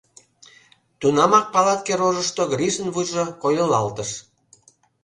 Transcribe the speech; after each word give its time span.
Тунамак 0.99 1.45
палатке 1.53 1.93
рожышто 1.99 2.43
Гришын 2.51 2.87
вуйжо 2.93 3.25
койылалтыш. 3.41 4.11